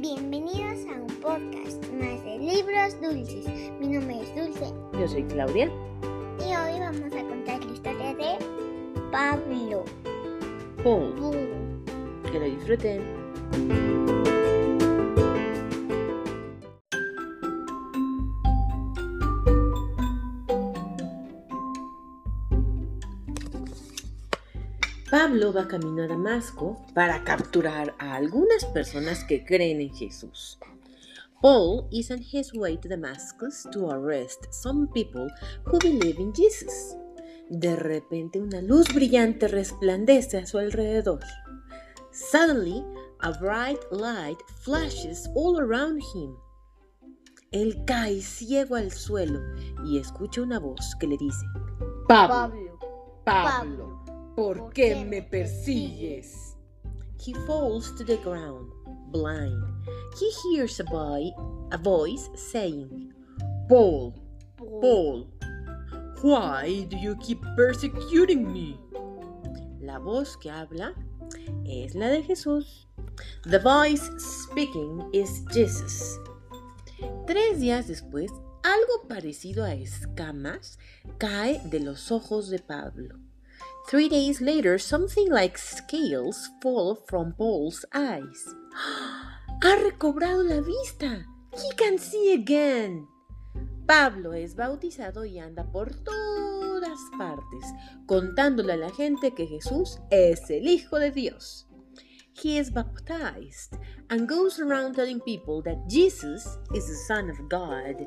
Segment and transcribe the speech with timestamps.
[0.00, 3.72] Bienvenidos a un podcast más de libros dulces.
[3.80, 5.66] Mi nombre es Dulce Yo soy Claudia.
[6.38, 8.38] y hoy vamos a contar la historia de
[9.10, 9.84] Pablo.
[10.84, 11.18] Paul.
[11.20, 13.17] Uh, Que lo disfruten.
[25.10, 30.58] Pablo va camino a Damasco para capturar a algunas personas que creen en Jesús.
[31.40, 35.26] Paul is on his way to Damascus to arrest some people
[35.64, 36.94] who believe in Jesus.
[37.48, 41.20] De repente una luz brillante resplandece a su alrededor.
[42.10, 42.84] Suddenly,
[43.20, 46.36] a bright light flashes all around him.
[47.50, 49.40] Él cae ciego al suelo
[49.86, 51.46] y escucha una voz que le dice,
[52.06, 52.78] Pablo,
[53.24, 54.04] Pablo,
[54.38, 56.54] ¿por qué me persigues?
[57.18, 58.70] He falls to the ground,
[59.10, 59.64] blind.
[60.16, 61.32] He hears a, boy,
[61.72, 63.12] a voice saying,
[63.68, 64.14] Paul,
[64.56, 65.26] Paul,
[66.22, 68.78] why do you keep persecuting me?
[69.80, 70.94] La voz que habla
[71.66, 72.86] es la de Jesús.
[73.42, 76.16] The voice speaking is Jesus.
[77.26, 78.30] Tres días después,
[78.62, 80.78] algo parecido a escamas
[81.18, 83.18] cae de los ojos de Pablo.
[83.88, 88.54] Three days later, something like scales fall from Paul's eyes.
[89.62, 91.24] ¡Ha recobrado la vista!
[91.54, 93.08] He can see again.
[93.86, 97.64] Pablo es bautizado y anda por todas partes,
[98.04, 101.66] contándole a la gente que Jesús es el Hijo de Dios.
[102.34, 103.78] He is baptized
[104.10, 108.06] and goes around telling people that Jesus is the Son of God.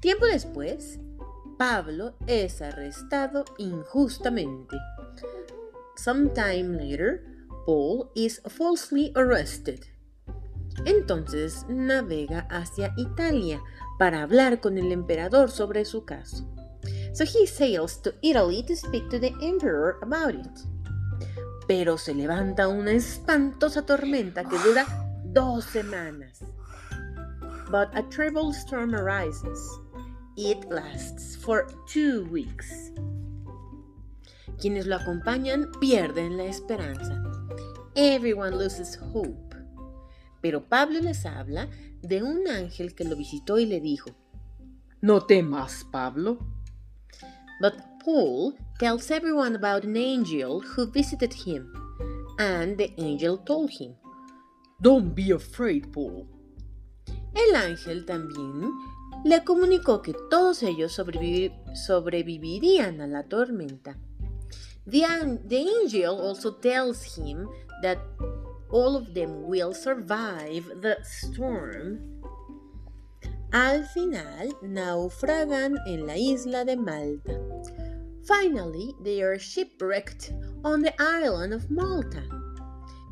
[0.00, 0.98] Tiempo después,
[1.56, 4.76] Pablo es arrestado injustamente.
[5.96, 7.22] Sometime later,
[7.66, 9.80] Paul is falsely arrested.
[10.84, 13.60] Entonces navega hacia Italia
[13.98, 16.46] para hablar con el emperador sobre su caso.
[17.12, 20.66] So he sails to Italy to speak to the emperor about it.
[21.68, 24.84] Pero se levanta una espantosa tormenta que dura
[25.32, 26.40] dos semanas.
[27.70, 29.80] But a terrible storm arises.
[30.36, 32.90] It lasts for two weeks.
[34.58, 37.22] Quienes lo acompañan pierden la esperanza.
[37.94, 39.54] Everyone loses hope.
[40.42, 41.68] Pero Pablo les habla
[42.02, 44.10] de un ángel que lo visitó y le dijo,
[45.00, 46.38] No temas, Pablo.
[47.60, 47.74] But
[48.04, 51.72] Paul tells everyone about an angel who visited him,
[52.40, 53.94] and the angel told him,
[54.82, 56.26] Don't be afraid, Paul.
[57.34, 58.72] El ángel también
[59.24, 63.96] le comunicó que todos ellos sobrevivi- sobrevivirían a la tormenta.
[64.86, 67.48] The, the angel also tells him
[67.82, 67.98] that
[68.70, 72.20] all of them will survive the storm.
[73.52, 77.40] Al final, naufragan en la isla de Malta.
[78.26, 80.32] Finally, they are shipwrecked
[80.64, 82.22] on the island of Malta.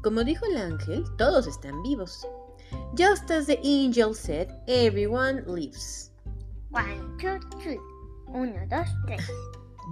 [0.02, 2.26] Como dijo el ángel, todos están vivos.
[2.94, 6.10] Just as the angel said, everyone lives.
[6.72, 7.80] one, two, three.
[8.34, 9.22] Uno, dos, tres.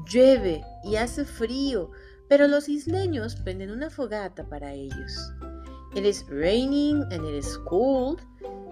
[0.06, 1.90] Llueve y hace frío,
[2.28, 5.32] pero los isleños prenden una fogata para ellos.
[5.94, 8.22] It is raining and it is cold,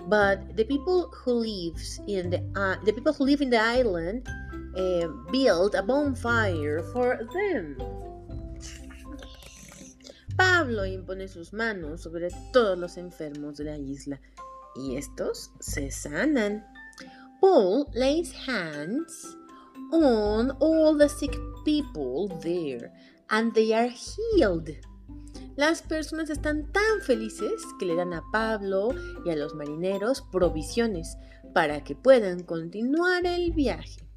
[0.09, 4.28] but the people who lives in the uh, the people who live in the island
[4.77, 7.77] uh, build a bonfire for them.
[10.38, 14.21] Pablo impone sus manos sobre todos los enfermos de la isla
[14.76, 16.65] y estos se sanan.
[17.41, 19.37] Paul lays hands
[19.91, 22.93] on all the sick people there
[23.31, 24.71] and they are healed.
[25.56, 28.91] Las personas están tan felices que le dan a Pablo
[29.26, 31.16] y a los marineros provisiones
[31.53, 34.09] para que puedan continuar el viaje.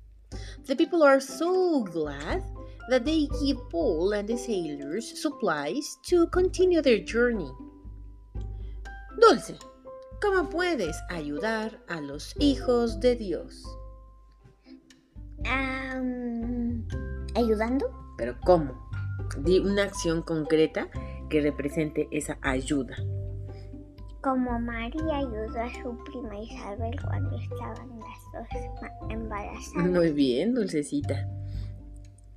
[0.67, 2.43] The people are so glad
[2.89, 7.49] that they give Paul and the sailors supplies to continue their journey.
[9.19, 9.57] Dulce,
[10.21, 13.63] ¿cómo puedes ayudar a los hijos de Dios?
[15.45, 16.87] Am,
[17.35, 17.91] ¿Ayudando?
[18.17, 18.89] Pero ¿cómo?
[19.39, 20.89] Di una acción concreta
[21.29, 22.95] que represente esa ayuda.
[24.21, 29.89] Como María ayudó a su prima Isabel cuando estaban las dos embarazadas.
[29.89, 31.27] Muy bien, dulcecita.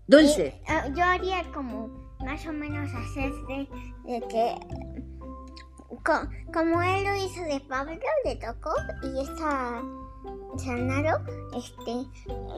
[0.06, 0.46] Dulce.
[0.46, 1.88] Eh, ah, yo haría como
[2.24, 3.68] más o menos hacer de,
[4.04, 4.54] de que
[6.04, 8.70] co- como él lo hizo de Pablo, le tocó
[9.02, 9.82] y está
[10.58, 11.24] sanado,
[11.56, 12.06] este,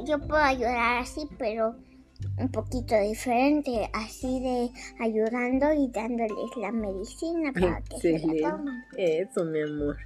[0.07, 1.77] yo puedo ayudar así, pero
[2.39, 4.71] un poquito diferente, así de
[5.01, 8.75] ayudando y dándoles la medicina para que se la tomen.
[8.97, 9.97] Eso, mi amor.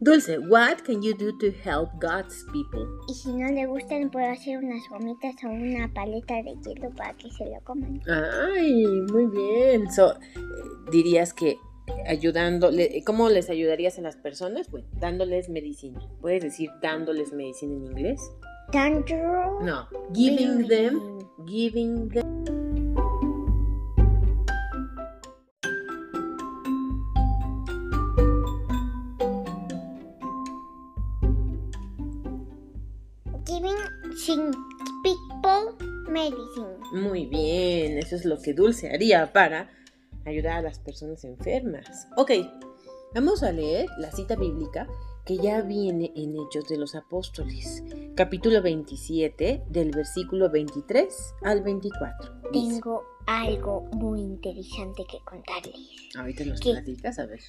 [0.00, 2.86] Dulce, what can you do to help God's people?
[3.08, 7.14] Y si no le gustan, puedo hacer unas gomitas o una paleta de hielo para
[7.14, 8.00] que se lo coman.
[8.08, 9.92] Ay, muy bien.
[9.92, 10.14] So,
[10.90, 11.58] dirías que
[12.06, 12.70] ayudando,
[13.04, 14.70] ¿cómo les ayudarías a las personas?
[14.70, 16.00] Bueno, dándoles medicina.
[16.20, 18.20] ¿Puedes decir dándoles medicina en inglés?
[18.72, 22.40] No, giving them, giving them.
[33.44, 34.54] Giving
[35.02, 35.76] people
[36.08, 36.78] medicine.
[36.92, 39.70] Muy bien, eso es lo que Dulce haría para
[40.24, 42.06] ayudar a las personas enfermas.
[42.16, 42.30] Ok,
[43.14, 44.86] vamos a leer la cita bíblica
[45.24, 47.82] que ya viene en Hechos de los Apóstoles,
[48.16, 52.32] capítulo 27, del versículo 23 al 24.
[52.52, 55.76] Dice, Tengo algo muy interesante que contarles.
[56.18, 57.40] ahorita nos platicas, a ver.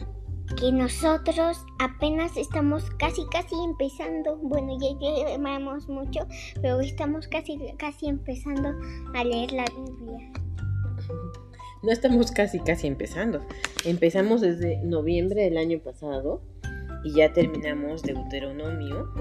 [0.58, 4.38] Que nosotros apenas estamos casi, casi empezando.
[4.38, 6.22] Bueno, ya llevamos mucho,
[6.62, 8.70] pero estamos casi, casi empezando
[9.14, 10.32] a leer la Biblia.
[11.84, 13.40] No estamos casi, casi empezando.
[13.86, 16.44] Empezamos desde noviembre del año pasado
[17.04, 19.12] y ya terminamos Deuteronomio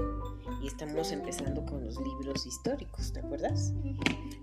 [0.61, 3.73] y estamos empezando con los libros históricos, ¿te acuerdas?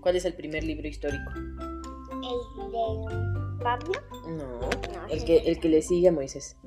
[0.01, 1.31] ¿Cuál es el primer libro histórico?
[1.35, 3.93] El de Pablo.
[4.27, 6.57] No, No, el que, el que le sigue a Moisés.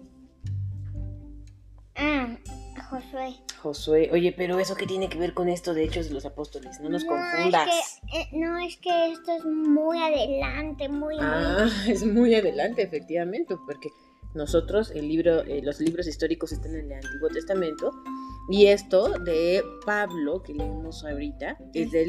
[1.96, 2.37] Ah,
[2.88, 3.34] Josué.
[3.60, 4.10] Josué.
[4.12, 6.81] Oye, pero eso qué tiene que ver con esto de Hechos de los Apóstoles?
[6.81, 7.69] No nos No, confundas.
[7.69, 12.82] Es que, eh, no, es que esto es muy adelante, muy, Ah, es muy adelante,
[12.82, 13.90] efectivamente, porque
[14.34, 17.93] nosotros, el libro, eh, los libros históricos están en el Antiguo Testamento
[18.48, 22.08] y esto de Pablo que leemos ahorita es del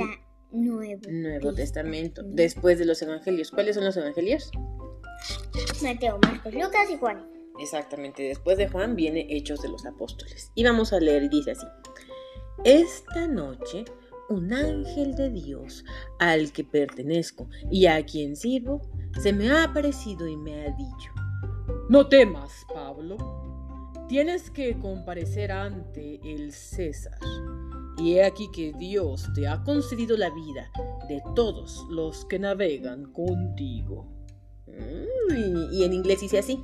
[0.52, 1.02] nuevo.
[1.10, 3.52] Nuevo Testamento, después de los Evangelios.
[3.52, 4.52] ¿Cuáles son los Evangelios?
[5.82, 7.30] Mateo, Marcos, Lucas y Juan.
[7.60, 10.52] Exactamente, después de Juan viene Hechos de los Apóstoles.
[10.56, 11.68] Y vamos a leer, y dice así.
[12.64, 13.86] Esta noche
[14.30, 15.84] un ángel de Dios
[16.20, 18.82] al que pertenezco y a quien sirvo
[19.22, 21.12] se me ha aparecido y me ha dicho,
[21.90, 23.18] no temas, Pablo,
[24.08, 27.18] tienes que comparecer ante el César.
[27.98, 30.70] Y he aquí que Dios te ha concedido la vida
[31.08, 34.08] de todos los que navegan contigo.
[34.68, 36.64] Mm, y en inglés dice así.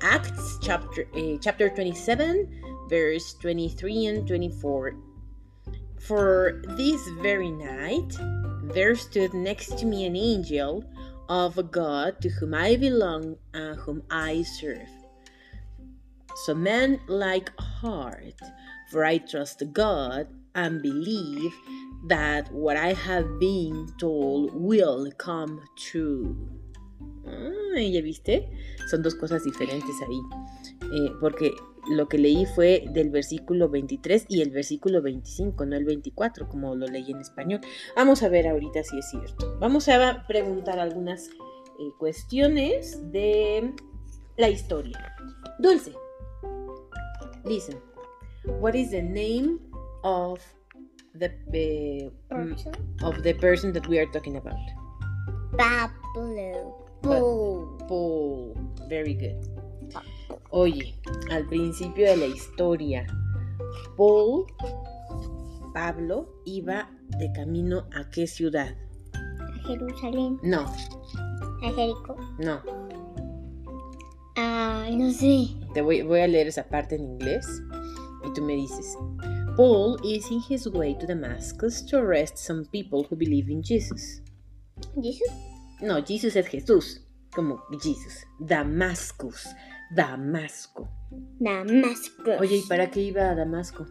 [0.00, 2.48] Acts chapter, eh, chapter 27,
[2.88, 4.96] verse 23 and 24.
[5.98, 8.14] For this very night
[8.74, 10.84] there stood next to me an angel
[11.28, 15.03] of God to whom I belong and whom I serve.
[16.34, 18.40] So man like heart,
[18.90, 21.52] for I trust God and believe
[22.08, 26.36] that what I have been told will come true.
[27.26, 28.50] Ah, ¿ya viste?
[28.90, 30.20] Son dos cosas diferentes ahí.
[30.82, 31.52] Eh, porque
[31.90, 36.74] lo que leí fue del versículo 23 y el versículo 25, no el 24, como
[36.74, 37.60] lo leí en español.
[37.96, 39.56] Vamos a ver ahorita si es cierto.
[39.60, 43.72] Vamos a preguntar algunas eh, cuestiones de
[44.36, 45.14] la historia.
[45.58, 45.94] Dulce,
[47.44, 47.80] listen.
[48.44, 49.58] What is the name
[50.02, 50.40] of
[51.14, 51.30] the
[52.28, 52.72] Person.
[53.02, 54.58] of the person that we are talking about?
[55.56, 56.84] Pablo.
[57.02, 57.78] Paul.
[57.88, 58.56] Paul.
[58.88, 59.36] Very good.
[60.50, 60.94] Oye,
[61.30, 63.06] al principio de la historia,
[63.96, 64.46] Paul,
[65.72, 66.88] Pablo, iba
[67.18, 68.74] de camino a qué ciudad?
[69.14, 70.38] A Jerusalén.
[70.42, 70.60] No,
[71.62, 72.16] A Jericó.
[72.38, 72.60] no.
[74.36, 75.54] Ah, no sé.
[75.74, 77.46] Te voy, voy a leer esa parte en inglés
[78.24, 78.96] y tú me dices.
[79.56, 84.22] Paul is in his way to Damascus to arrest some people who believe in Jesus.
[85.00, 85.28] ¿Jesús?
[85.80, 87.00] No, Jesus es Jesús,
[87.32, 88.24] como Jesus.
[88.40, 89.46] Damascus,
[89.94, 90.88] Damasco.
[91.38, 92.32] Damasco.
[92.40, 93.86] Oye, ¿y para qué iba a Damasco?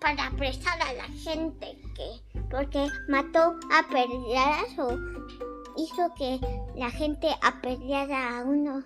[0.00, 2.40] Para apresar a la gente que.
[2.50, 4.96] Porque mató a peleadas o
[5.78, 6.40] hizo que
[6.76, 8.84] la gente apedreara a uno.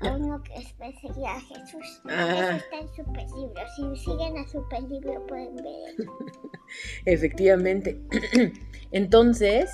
[0.00, 2.02] A uno que perseguía a Jesús.
[2.08, 2.56] Ah.
[2.56, 3.62] Eso está en super libro.
[3.74, 5.66] Si siguen a super libro pueden ver
[5.98, 6.12] eso.
[7.04, 8.00] Efectivamente.
[8.92, 9.68] Entonces,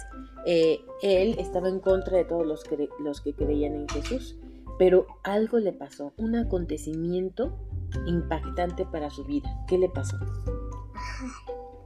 [0.46, 4.38] eh, él estaba en contra de todos los, cre- los que creían en Jesús,
[4.78, 7.58] pero algo le pasó, un acontecimiento
[8.06, 9.54] impactante para su vida.
[9.68, 10.16] ¿Qué le pasó?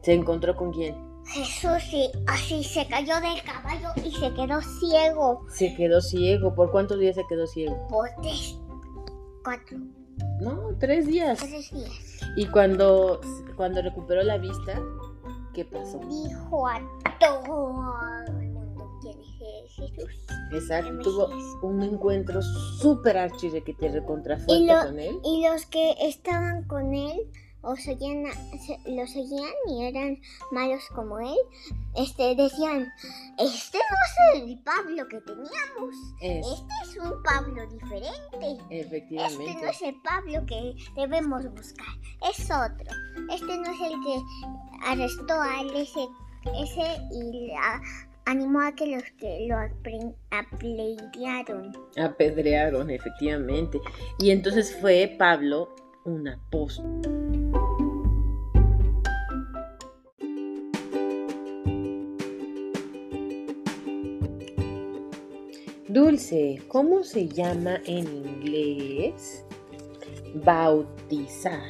[0.02, 0.94] ¿Se encontró con quién?
[1.30, 5.46] Jesús sí, así se cayó del caballo y se quedó ciego.
[5.50, 6.54] Se quedó ciego.
[6.54, 7.86] ¿Por cuántos días se quedó ciego?
[7.88, 8.56] Por tres,
[9.44, 9.78] cuatro,
[10.40, 11.38] No, tres días.
[11.38, 11.90] tres días.
[12.36, 13.20] Y cuando,
[13.56, 14.80] cuando recuperó la vista,
[15.54, 15.98] ¿Qué pasó?
[16.08, 16.80] Dijo a
[17.18, 20.24] todo el mundo quién es Jesús.
[20.52, 21.28] Exacto, tuvo
[21.62, 25.18] un encuentro súper archi de que te recontra Y, fuerte lo- con él.
[25.24, 27.26] y los que estaban con él
[27.62, 30.18] o seguían, a- lo seguían y eran
[30.52, 31.36] malos como él,
[31.96, 32.86] este decían,
[33.38, 33.96] este no
[34.36, 38.62] es el Pablo que teníamos, Es, este es un Pablo diferente.
[38.70, 39.54] Este efectivamente.
[39.62, 41.86] no es el Pablo que debemos buscar,
[42.30, 42.86] es otro.
[43.32, 44.20] Este no es el que
[44.86, 46.06] arrestó a él, ese,
[46.62, 47.80] ese y la-
[48.26, 49.56] animó a que los que lo
[50.30, 51.72] apedrearon.
[51.98, 53.80] Apedrearon, efectivamente.
[54.18, 55.74] Y entonces fue Pablo
[56.04, 57.37] un apóstol.
[65.88, 69.44] Dulce, ¿cómo se llama en inglés?
[70.34, 71.62] Bautizar.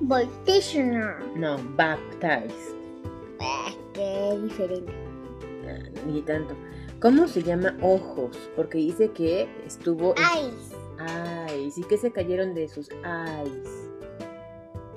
[0.00, 1.14] Voltitioner.
[1.36, 2.54] No, baptize.
[3.40, 4.92] Ah, qué diferente.
[5.66, 6.54] Ah, Ni tanto.
[7.00, 8.36] ¿Cómo se llama ojos?
[8.54, 10.14] Porque dice que estuvo...
[10.16, 10.76] en- Ice.
[11.48, 11.78] Eyes.
[11.78, 13.88] ¿Y que se cayeron de sus eyes?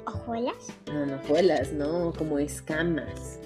[0.05, 0.67] ¿Ojuelas?
[0.87, 3.39] No, no juelas, no, como escamas.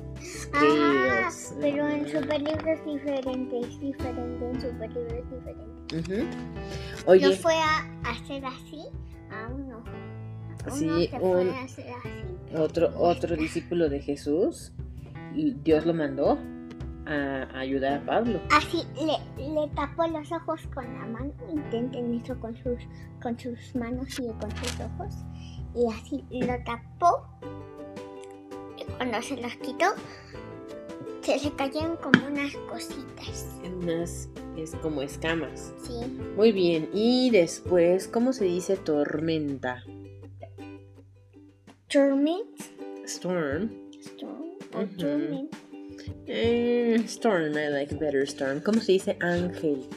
[0.54, 1.30] Ah,
[1.62, 2.10] pero en Ujú.
[2.10, 6.28] super libro es diferente, es diferente, en super libro es diferente.
[7.06, 8.84] Oye, fue a hacer así
[9.32, 9.84] a uno.
[10.66, 12.56] Uno Sí, se un- fue a hacer así.
[12.58, 14.74] otro, otro discípulo de Jesús,
[15.36, 16.38] y Dios lo mandó
[17.06, 18.42] a ayudar a Pablo.
[18.52, 21.32] Así le, le tapó los ojos con la mano.
[21.54, 22.80] Intenten eso con sus,
[23.22, 25.14] con sus manos y con sus ojos.
[25.76, 27.28] Y así lo tapó.
[28.96, 29.86] Cuando se los quitó,
[31.22, 33.46] se le cayeron como unas cositas.
[33.66, 35.74] Unas es como escamas.
[35.84, 35.94] Sí.
[36.36, 39.84] Muy bien, y después, ¿cómo se dice tormenta?
[41.90, 42.60] Torment.
[43.06, 43.72] Storm.
[44.02, 44.98] Storm.
[44.98, 45.56] torment.
[46.26, 48.62] Eh, storm, I like better storm.
[48.62, 49.88] ¿Cómo se dice ángel?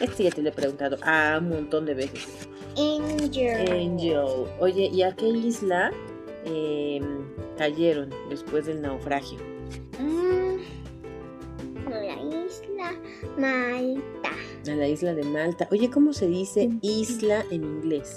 [0.00, 2.48] Este ya te lo he preguntado a un montón de veces.
[2.76, 3.70] Angel.
[3.70, 4.46] Angel.
[4.60, 5.90] Oye, ¿y a qué isla
[6.44, 7.00] eh,
[7.60, 9.38] cayeron después del naufragio?
[9.98, 10.56] Mm,
[11.90, 12.92] la isla
[13.36, 14.30] Malta.
[14.66, 15.68] A la isla de Malta.
[15.70, 16.78] Oye, ¿cómo se dice Mm.
[16.80, 18.16] isla en inglés?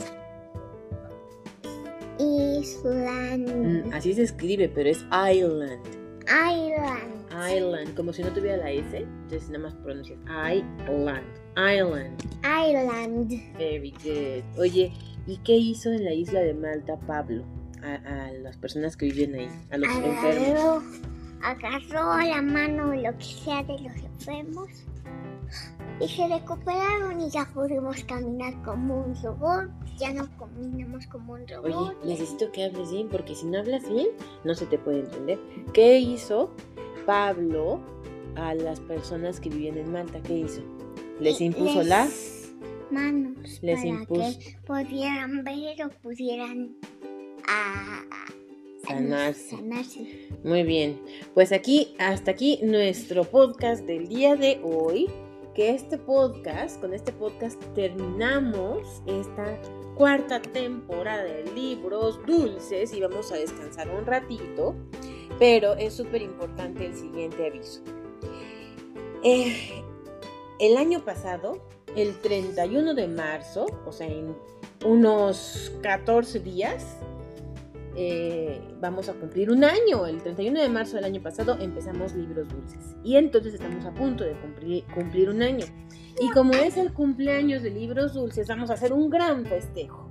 [2.19, 3.49] Island.
[3.49, 5.81] Mm, así se escribe, pero es island.
[6.23, 7.13] Island.
[7.57, 8.95] Island, como si no tuviera la S.
[8.95, 11.21] Entonces nada más pronuncias island.
[11.57, 12.15] Island.
[12.45, 13.57] Island.
[13.57, 14.57] Very good.
[14.57, 14.93] Oye,
[15.27, 17.43] ¿y qué hizo en la isla de Malta Pablo?
[17.83, 17.95] A,
[18.27, 20.83] a las personas que viven ahí, a los enfermos.
[21.43, 24.69] Agarró, agarró la mano, lo que sea de los enfermos.
[25.99, 29.69] Y se recuperaron y ya pudimos caminar como un robot.
[29.97, 32.03] Ya no caminamos como un Oye, robot.
[32.05, 34.07] necesito que hables bien, porque si no hablas bien,
[34.43, 35.39] no se te puede entender.
[35.73, 36.51] ¿Qué hizo
[37.05, 37.79] Pablo
[38.35, 40.19] a las personas que vivían en Malta?
[40.23, 40.61] ¿Qué hizo?
[41.19, 42.49] Les impuso les- las...
[42.89, 46.75] manos les para impuso- que pudieran ver o pudieran
[47.53, 48.03] ah,
[48.87, 49.55] Sanarse.
[49.55, 50.29] sanarse.
[50.43, 50.99] Muy bien,
[51.33, 55.09] pues aquí, hasta aquí nuestro podcast del día de hoy.
[55.55, 59.61] Que este podcast, con este podcast terminamos esta
[59.95, 64.73] cuarta temporada de libros dulces y vamos a descansar un ratito.
[65.37, 67.81] Pero es súper importante el siguiente aviso.
[69.23, 69.83] Eh,
[70.59, 71.61] el año pasado,
[71.95, 74.35] el 31 de marzo, o sea, en
[74.83, 76.97] unos 14 días,
[77.95, 80.05] eh, vamos a cumplir un año.
[80.05, 82.95] El 31 de marzo del año pasado empezamos Libros Dulces.
[83.03, 85.65] Y entonces estamos a punto de cumplir, cumplir un año.
[86.19, 90.09] Y como es el cumpleaños de Libros Dulces, vamos a hacer un gran festejo.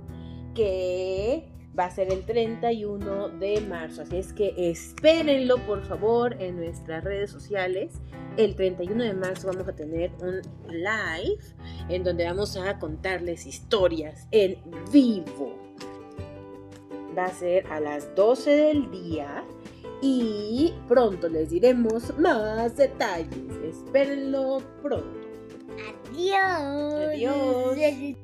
[0.53, 4.03] Que va a ser el 31 de marzo.
[4.03, 8.01] Así es que espérenlo por favor en nuestras redes sociales.
[8.37, 11.37] El 31 de marzo vamos a tener un live
[11.89, 14.57] en donde vamos a contarles historias en
[14.91, 15.62] vivo
[17.13, 19.43] va a ser a las 12 del día
[20.01, 23.55] y pronto les diremos más detalles.
[23.63, 25.27] Espérenlo pronto.
[26.09, 26.93] Adiós.
[27.09, 28.17] Adiós.